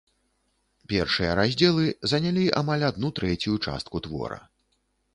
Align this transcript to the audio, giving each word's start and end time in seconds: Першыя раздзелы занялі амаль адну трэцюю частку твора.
Першыя 0.93 1.35
раздзелы 1.41 1.85
занялі 2.15 2.49
амаль 2.63 2.89
адну 2.91 3.15
трэцюю 3.23 3.57
частку 3.65 3.95
твора. 4.09 4.45